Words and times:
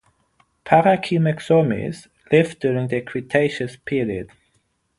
"Paracimexomys" 0.65 2.07
lived 2.31 2.59
during 2.59 2.87
the 2.87 3.01
Cretaceous 3.01 3.75
period. 3.75 4.31